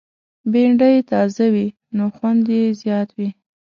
بېنډۍ 0.51 0.95
تازه 1.09 1.45
وي، 1.53 1.67
نو 1.95 2.05
خوند 2.15 2.43
یې 2.55 2.63
زیات 2.81 3.09
وي 3.17 3.29